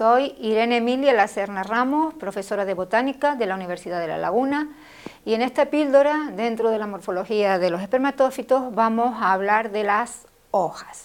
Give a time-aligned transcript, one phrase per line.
[0.00, 4.70] Soy Irene Emilia Lacerna Ramos, profesora de botánica de la Universidad de La Laguna
[5.26, 9.84] y en esta píldora, dentro de la morfología de los espermatófitos, vamos a hablar de
[9.84, 11.04] las hojas.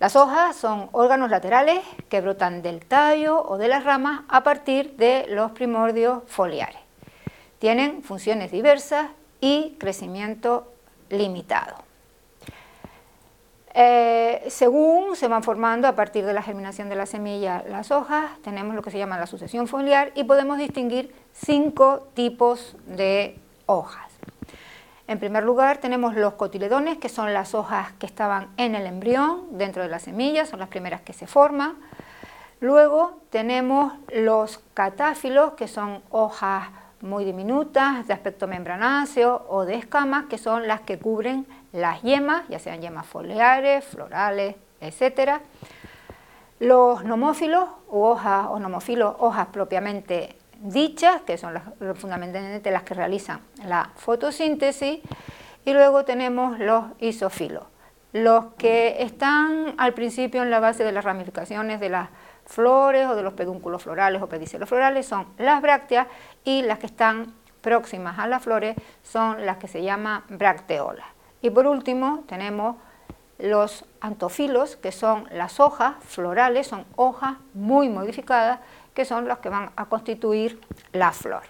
[0.00, 1.78] Las hojas son órganos laterales
[2.08, 6.80] que brotan del tallo o de las ramas a partir de los primordios foliares.
[7.60, 9.10] Tienen funciones diversas
[9.40, 10.72] y crecimiento
[11.08, 11.85] limitado.
[13.78, 18.30] Eh, según se van formando a partir de la germinación de la semilla las hojas,
[18.42, 24.10] tenemos lo que se llama la sucesión foliar y podemos distinguir cinco tipos de hojas.
[25.06, 29.58] En primer lugar tenemos los cotiledones, que son las hojas que estaban en el embrión,
[29.58, 31.76] dentro de la semilla, son las primeras que se forman.
[32.60, 36.68] Luego tenemos los catáfilos, que son hojas
[37.02, 42.48] muy diminutas, de aspecto membranáceo o de escamas, que son las que cubren las yemas,
[42.48, 45.40] ya sean yemas foliares, florales, etc.
[46.58, 51.60] Los nomófilos o hojas o nomófilos, hojas propiamente dichas, que son
[51.96, 55.00] fundamentalmente las que realizan la fotosíntesis,
[55.64, 57.64] y luego tenemos los isófilos,
[58.22, 62.08] los que están al principio en la base de las ramificaciones de las
[62.46, 66.06] flores o de los pedúnculos florales o pedicelos florales son las brácteas
[66.42, 71.06] y las que están próximas a las flores son las que se llaman bracteolas.
[71.42, 72.76] Y por último tenemos
[73.38, 78.60] los antofilos, que son las hojas florales, son hojas muy modificadas,
[78.94, 80.58] que son las que van a constituir
[80.92, 81.42] la flor.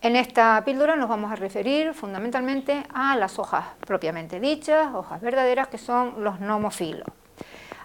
[0.00, 5.68] En esta píldora nos vamos a referir fundamentalmente a las hojas propiamente dichas, hojas verdaderas,
[5.68, 7.08] que son los nomofilos.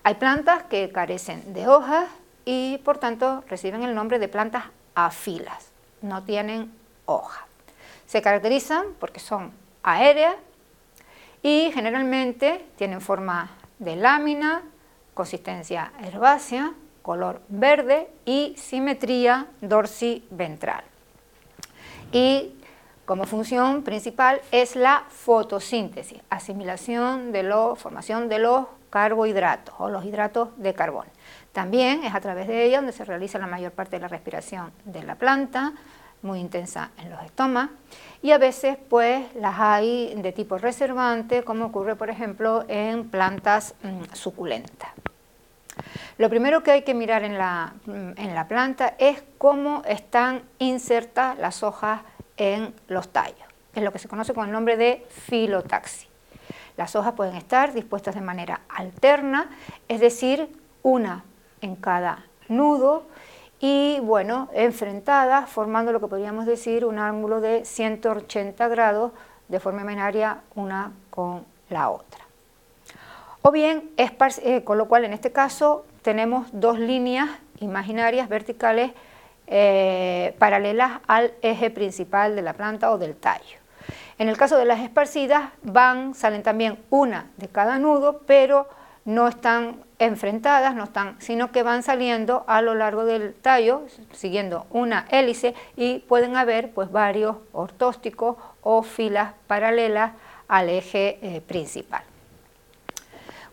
[0.03, 2.07] Hay plantas que carecen de hojas
[2.45, 6.71] y por tanto reciben el nombre de plantas afilas, no tienen
[7.05, 7.43] hojas.
[8.05, 10.35] Se caracterizan porque son aéreas,
[11.43, 14.63] y generalmente tienen forma de lámina,
[15.13, 20.92] consistencia herbácea, color verde y simetría dorsiventral.
[22.13, 22.55] Y
[23.05, 30.05] como función principal es la fotosíntesis, asimilación de la formación de los carbohidratos o los
[30.05, 31.09] hidratos de carbono.
[31.51, 34.71] También es a través de ella donde se realiza la mayor parte de la respiración
[34.85, 35.73] de la planta,
[36.21, 37.69] muy intensa en los estomas
[38.21, 43.75] y a veces pues las hay de tipo reservante como ocurre por ejemplo en plantas
[43.83, 44.89] mm, suculentas.
[46.17, 51.37] Lo primero que hay que mirar en la, en la planta es cómo están insertas
[51.37, 52.01] las hojas
[52.37, 56.07] en los tallos, que es lo que se conoce con el nombre de filotaxis.
[56.77, 59.49] Las hojas pueden estar dispuestas de manera alterna,
[59.87, 60.49] es decir,
[60.81, 61.23] una
[61.61, 63.07] en cada nudo
[63.59, 69.13] y bueno, enfrentadas formando lo que podríamos decir un ángulo de 180 grados
[69.47, 72.22] de forma binaria una con la otra.
[73.45, 78.93] O bien, eh, con lo cual en este caso tenemos dos líneas imaginarias verticales
[79.47, 83.57] eh, paralelas al eje principal de la planta o del tallo.
[84.17, 88.69] En el caso de las esparcidas van, salen también una de cada nudo, pero
[89.03, 93.81] no están enfrentadas, no están, sino que van saliendo a lo largo del tallo,
[94.13, 100.13] siguiendo una hélice y pueden haber pues varios ortósticos o filas paralelas
[100.47, 102.03] al eje eh, principal.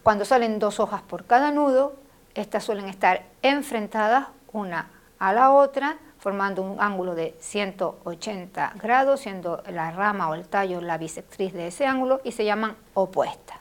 [0.02, 1.94] Cuando salen dos hojas por cada nudo,
[2.34, 4.88] estas suelen estar enfrentadas una
[5.18, 10.80] a la otra, formando un ángulo de 180 grados, siendo la rama o el tallo
[10.80, 13.58] la bisectriz de ese ángulo, y se llaman opuestas.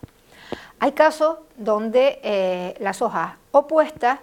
[0.80, 4.20] Hay casos donde eh, las hojas opuestas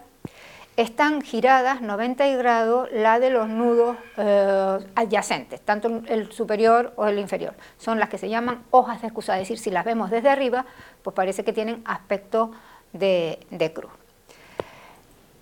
[0.77, 7.19] están giradas 90 grados la de los nudos eh, adyacentes, tanto el superior o el
[7.19, 7.55] inferior.
[7.79, 10.67] Son las que se llaman hojas de excusa, es decir, si las vemos desde arriba,
[11.03, 12.53] pues parece que tienen aspecto
[12.93, 13.91] de cruz.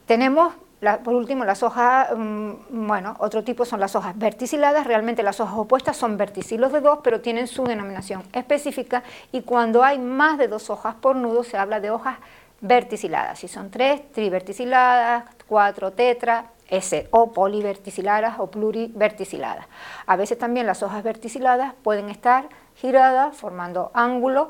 [0.06, 0.55] Tenemos
[1.03, 5.55] por último, las hojas, mm, bueno, otro tipo son las hojas verticiladas, realmente las hojas
[5.56, 9.03] opuestas son verticilos de dos, pero tienen su denominación específica
[9.33, 12.19] y cuando hay más de dos hojas por nudo se habla de hojas
[12.65, 19.66] verticiladas, si son tres, triverticiladas, cuatro, tetra, ese, o poliverticiladas o pluriverticiladas.
[20.07, 24.49] A veces también las hojas verticiladas pueden estar giradas formando ángulos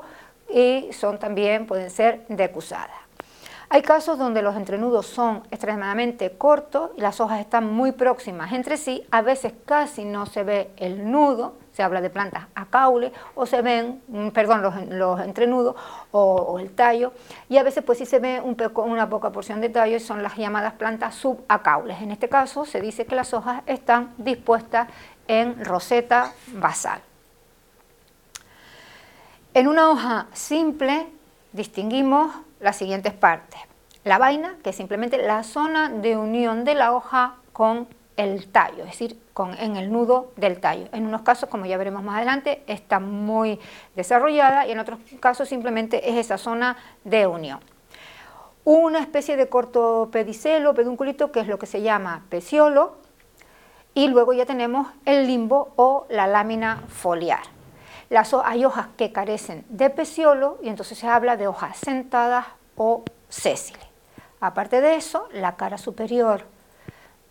[0.49, 2.95] y son también, pueden ser decusadas.
[3.67, 8.77] Hay casos donde los entrenudos son extremadamente cortos y las hojas están muy próximas entre
[8.77, 13.45] sí, a veces casi no se ve el nudo, se habla de plantas acaules, o
[13.45, 14.61] se ven, mm, perdón,
[14.97, 15.75] los, entrenudos
[16.11, 17.11] o, el tallo,
[17.49, 20.37] y a veces pues sí se ve una poca porción de tallo y son las
[20.37, 22.01] llamadas plantas subacaules.
[22.01, 24.87] En este caso se dice que las hojas están dispuestas
[25.27, 27.01] en roseta basal.
[29.53, 31.07] En una hoja simple
[31.51, 33.59] distinguimos las siguientes partes.
[34.05, 37.87] la vaina, que es simplemente la zona de unión de la hoja con
[38.17, 39.19] el tallo, es decir,
[39.59, 40.87] en el nudo del tallo.
[40.93, 43.59] En unos casos, como ya veremos más adelante, está muy
[43.95, 47.59] desarrollada y en otros casos simplemente es esa zona de unión.
[48.63, 52.97] Una especie de corto pedicelo, pedunculito, que es lo que se llama peciolo,
[53.93, 57.41] y luego ya tenemos el limbo o la lámina foliar.
[58.43, 62.45] Hay hojas que carecen de peciolo y entonces se habla de hojas sentadas
[62.75, 63.83] o sésiles.
[64.39, 66.45] Aparte de eso, la cara superior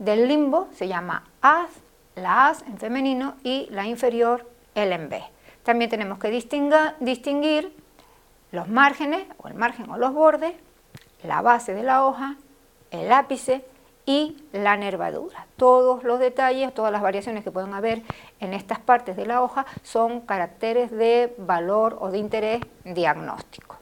[0.05, 1.71] del limbo se llama haz,
[2.15, 5.23] la haz en femenino y la inferior el en B.
[5.63, 7.75] También tenemos que distinguir
[8.53, 10.55] los márgenes o el margen o los bordes,
[11.23, 12.37] la base de la hoja,
[12.91, 13.65] el ápice
[14.07, 15.47] y la nervadura.
[15.57, 18.03] Todos los detalles, todas las variaciones que pueden haber
[18.41, 23.74] en estas partes de la hoja son caracteres de valor o de interés diagnóstico.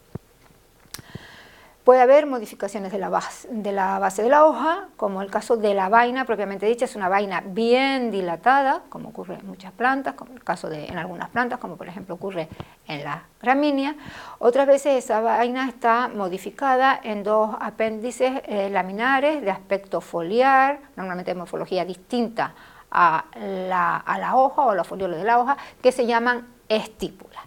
[1.84, 6.24] Puede haber modificaciones de la, base, de la hoja, como el caso de la vaina
[6.24, 10.70] propiamente dicha, es una vaina bien dilatada, como ocurre en muchas plantas, como el caso
[10.70, 12.48] de en algunas plantas, como por ejemplo ocurre
[12.86, 13.96] en la gramínea.
[14.38, 21.32] Otras veces esa vaina está modificada en dos apéndices eh, laminares de aspecto foliar, normalmente
[21.32, 22.54] de morfología distinta
[22.92, 26.46] a la, a la hoja o a los foliolos de la hoja, que se llaman
[26.68, 27.42] estípulas.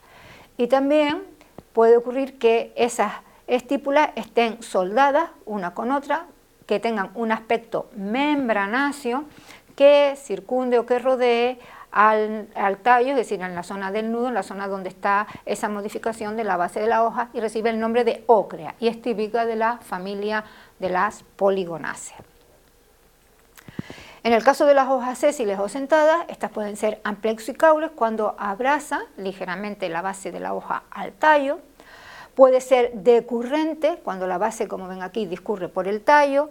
[0.57, 1.23] Y también
[1.71, 3.13] puede ocurrir que esas
[3.47, 6.25] estípulas estén soldadas una con otra,
[6.65, 9.25] que tengan un aspecto membranáceo
[9.75, 11.59] que circunde o que rodee
[11.91, 15.69] al, tallo, es decir, en la zona del nudo, en la zona donde está esa
[15.69, 19.01] modificación de la base de la hoja y recibe el nombre de ócrea y es
[19.01, 20.43] típica de la familia
[20.79, 22.19] de las poligonáceas.
[24.23, 29.01] En el caso de las hojas sésiles o sentadas, estas pueden ser amplexicaules cuando abraza
[29.17, 31.59] ligeramente la base de la hoja al tallo,
[32.35, 36.49] Puede ser decurrente, cuando la base, como ven aquí, discurre por el tallo,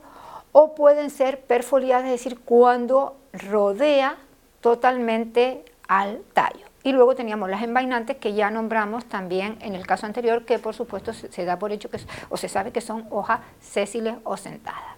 [0.52, 4.16] o pueden ser perfoliadas, es decir, cuando rodea
[4.60, 6.64] totalmente al tallo.
[6.84, 10.74] Y luego teníamos las envainantes que ya nombramos también en el caso anterior, que por
[10.74, 11.98] supuesto se da por hecho que,
[12.28, 14.94] o se sabe que son hojas sésiles o sentadas.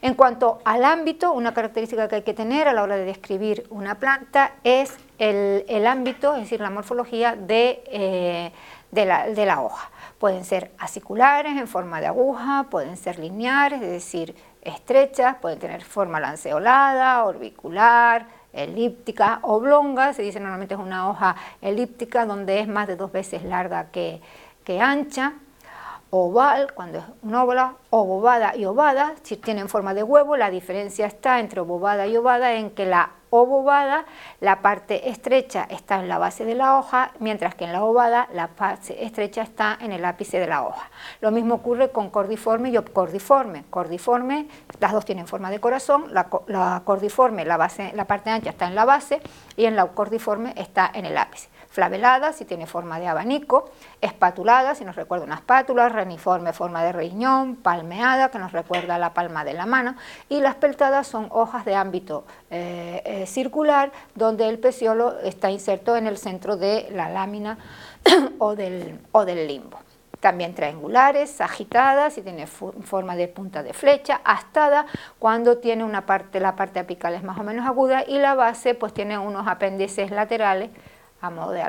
[0.00, 3.66] En cuanto al ámbito, una característica que hay que tener a la hora de describir
[3.70, 8.52] una planta es el, ámbito, es decir, la morfología de, eh,
[8.90, 9.91] de la hoja.
[10.22, 15.82] Pueden ser aciculares en forma de aguja, pueden ser lineares, es decir, estrechas, pueden tener
[15.82, 22.86] forma lanceolada, orbicular, elíptica, oblonga, se dice normalmente es una hoja elíptica donde es más
[22.86, 24.20] de dos veces larga que,
[24.62, 25.32] que ancha,
[26.10, 31.06] oval, cuando es una óvala, obovada y ovada, si tienen forma de huevo, la diferencia
[31.06, 34.04] está entre obovada y ovada en que la obovada,
[34.40, 38.28] la parte estrecha está en la base de la hoja, mientras que en la ovada
[38.34, 40.90] la parte estrecha está en el ápice de la hoja.
[41.22, 43.64] Lo mismo ocurre con cordiforme y obcordiforme.
[43.70, 44.48] Cordiforme,
[44.80, 48.74] las dos tienen forma de corazón, la, cordiforme, la, base, la parte ancha está en
[48.74, 49.22] la base
[49.56, 53.70] y en la cordiforme está en el ápice flavelada, si tiene forma de abanico,
[54.00, 59.14] espatulada, si nos recuerda una espátula, reniforme, forma de riñón, palmeada, que nos recuerda la
[59.14, 59.96] palma de la mano,
[60.28, 65.96] y las peltadas son hojas de ámbito eh, eh, circular, donde el peciolo está inserto
[65.96, 67.56] en el centro de la lámina
[68.38, 69.78] o del, o del limbo.
[70.20, 74.86] También triangulares, agitadas, si tiene forma de punta de flecha, astada,
[75.18, 78.74] cuando tiene una parte, la parte apical es más o menos aguda y la base
[78.74, 80.70] pues tiene unos apéndices laterales
[81.22, 81.64] a modo de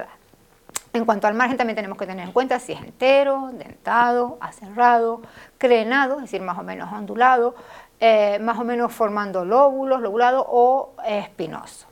[0.94, 5.22] En cuanto al margen también tenemos que tener en cuenta si es entero, dentado, aserrado,
[5.58, 7.56] crenado, es decir, más o menos ondulado,
[8.00, 11.88] eh, más o menos formando lóbulos, lobulado o espinoso.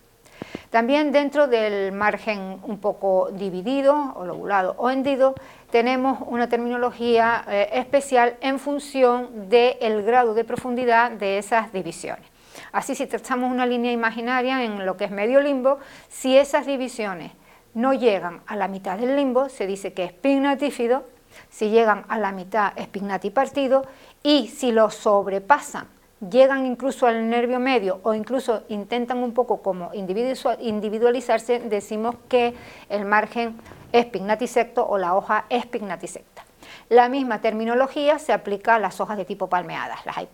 [0.72, 5.36] También dentro del margen un poco dividido, o lobulado o hendido,
[5.70, 12.26] tenemos una terminología eh, especial en función del grado de profundidad de esas divisiones.
[12.72, 17.32] Así, si trazamos una línea imaginaria en lo que es medio limbo, si esas divisiones
[17.74, 21.06] no llegan a la mitad del limbo, se dice que es pignatífido,
[21.50, 23.86] si llegan a la mitad es pignatipartido
[24.24, 25.88] y si lo sobrepasan,
[26.30, 32.54] llegan incluso al nervio medio o incluso intentan un poco como individualizarse, decimos que
[32.90, 33.58] el margen
[33.92, 36.46] es pignatisecto o la hoja es pignatisecta.
[36.90, 40.28] La misma terminología se aplica a las hojas de tipo palmeadas, las hay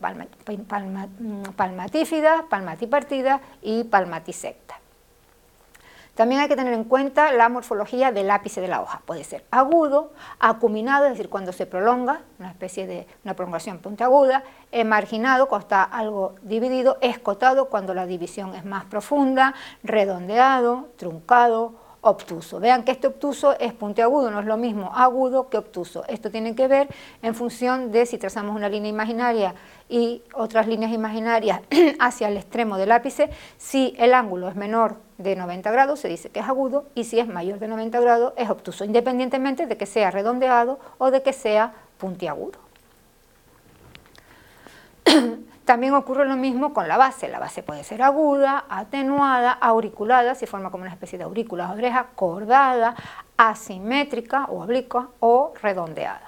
[1.56, 4.77] palmatífidas, palmatipartidas y palmatisectas.
[6.18, 9.04] También hay que tener en cuenta la morfología del ápice de la hoja.
[9.06, 14.44] Puede ser agudo, acuminado, es decir, cuando se prolonga, una especie de una prolongación puntiaguda,
[14.84, 22.60] marginado, cuando está algo dividido, escotado, cuando la división es más profunda, redondeado, truncado, obtuso.
[22.60, 26.06] Vean que este obtuso es puntiagudo, no es lo mismo agudo que obtuso.
[26.08, 26.88] Esto tiene que ver
[27.22, 29.56] en función de si trazamos una línea imaginaria
[29.89, 31.62] y otras líneas imaginarias
[32.00, 36.30] hacia el extremo del ápice, si el ángulo es menor de 90 grados se dice
[36.30, 39.88] que es agudo y si es mayor de 90 grados es obtuso, independientemente de que
[39.88, 42.60] sea redondeado o de que sea puntiagudo.
[45.68, 47.28] También ocurre lo mismo con la base.
[47.28, 51.74] La base puede ser aguda, atenuada, auriculada, si forma como una especie de aurícula o
[51.74, 52.96] oreja, cordada,
[53.36, 56.27] asimétrica o oblicua o redondeada.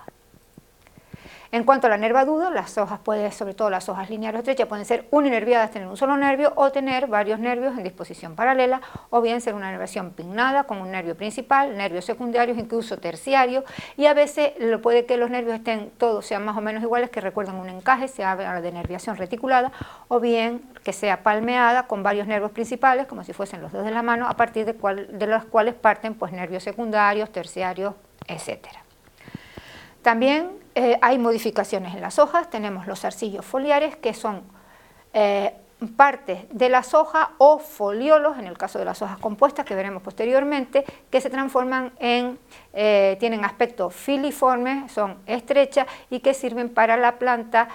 [1.52, 4.86] En cuanto a la nervadura, las hojas pueden, sobre todo las hojas lineales estrechas, pueden
[4.86, 9.42] ser uninerviadas, tener un solo nervio o tener varios nervios en disposición paralela, o bien
[9.42, 13.64] ser una nervación pignada con un nervio principal, nervios secundarios, incluso terciarios,
[13.98, 17.10] y a veces lo puede que los nervios estén todos sean más o menos iguales,
[17.10, 19.72] que recuerdan un encaje, se habla de nerviación reticulada,
[20.08, 23.92] o bien que sea palmeada con varios nervios principales, como si fuesen los dedos de
[23.92, 27.96] la mano, a partir de, los cuales parten pues, nervios secundarios, terciarios,
[28.28, 28.84] etcétera.
[30.04, 34.44] También eh, hay modificaciones en las hojas, tenemos los arcillos foliares que son
[35.12, 35.54] eh,
[35.98, 40.02] partes de las hojas o foliolos, en el caso de las hojas compuestas que veremos
[40.02, 42.40] posteriormente, que se transforman en,
[42.72, 47.68] eh, tienen aspecto filiforme, son estrechas y que sirven para la planta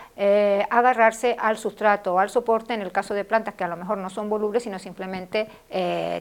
[0.70, 3.98] agarrarse al sustrato o al soporte en el caso de plantas que a lo mejor
[3.98, 5.46] no son volubles sino simplemente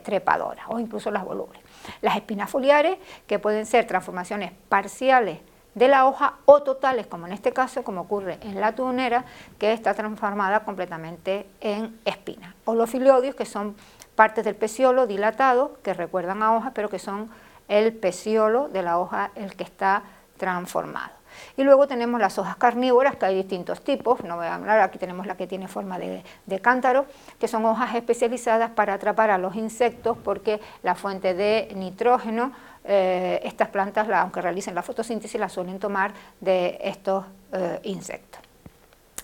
[0.03, 1.61] trepadoras o incluso las volubles.
[2.01, 5.39] Las espinas foliares que pueden ser transformaciones parciales
[5.75, 9.25] de la hoja o totales, como en este caso, como ocurre en la tunera,
[9.57, 12.55] que está transformada completamente en espina.
[12.65, 13.75] O los filiodios, que son
[14.15, 17.29] partes del peciolo dilatado, que recuerdan a hojas, pero que son
[17.67, 20.03] el peciolo de la hoja el que está
[20.37, 21.22] transformado.
[21.57, 24.97] Y luego tenemos las hojas carnívoras, que hay distintos tipos, no voy a hablar, aquí
[24.97, 26.23] tenemos la que tiene forma de,
[26.61, 27.05] cántaro,
[27.39, 32.51] que son hojas especializadas para atrapar a los insectos porque la fuente de nitrógeno
[32.85, 38.41] eh, estas plantas, aunque realicen la fotosíntesis, las suelen tomar de estos eh, insectos.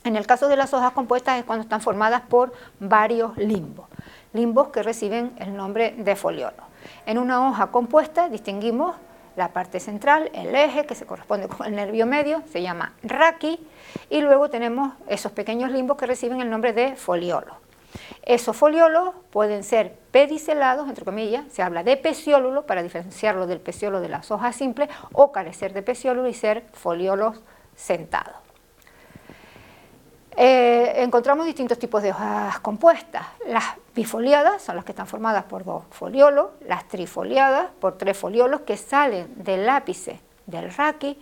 [0.03, 3.87] En el caso de las hojas compuestas es cuando están formadas por varios limbos,
[4.33, 6.63] limbos que reciben el nombre de foliolo.
[7.05, 8.95] En una hoja compuesta distinguimos
[9.35, 13.59] la parte central, el eje, que se corresponde con el nervio medio, se llama raqui,
[14.09, 17.57] y luego tenemos esos pequeños limbos que reciben el nombre de foliolo.
[18.23, 24.01] Esos foliolos pueden ser pedicelados, entre comillas, se habla de peciólulo para diferenciarlo del peciolo
[24.01, 27.41] de las hojas simples, o carecer de peciólulo y ser foliolos
[27.75, 28.48] sentados.
[30.41, 33.25] Eh, encontramos distintos tipos de hojas compuestas.
[33.45, 38.61] Las bifoliadas son las que están formadas por dos foliolos, las trifoliadas por tres foliolos
[38.61, 41.21] que salen del ápice del raqui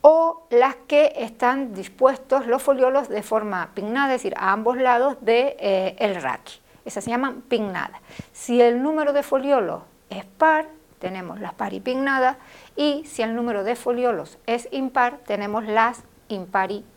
[0.00, 5.18] o las que están dispuestos los foliolos de forma pignada, es decir, a ambos lados
[5.20, 6.60] del de, eh, raqui.
[6.86, 8.00] Esas se llaman pignadas.
[8.32, 12.38] Si el número de foliolos es par, tenemos las paripignadas
[12.74, 16.93] y si el número de foliolos es impar, tenemos las imparipignadas.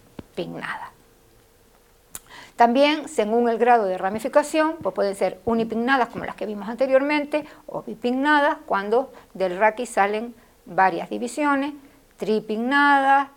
[2.56, 7.46] También, según el grado de ramificación, pues pueden ser unipignadas como las que vimos anteriormente
[7.68, 10.34] o bipignadas cuando del raqui salen
[10.66, 11.74] varias divisiones
[12.18, 13.30] tripignada,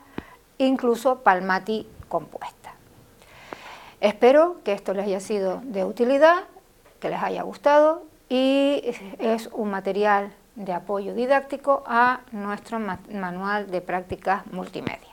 [0.58, 2.72] incluso palmati compuesta.
[4.00, 6.44] Espero que esto les haya sido de utilidad,
[6.98, 8.82] que les haya gustado y
[9.18, 15.09] es un material de apoyo didáctico a nuestro manual de prácticas multimedia.